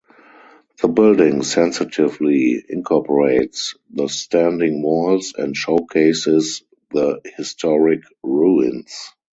[0.81, 9.11] The building sensitively incorporates the standing walls and showcases the historic ruins.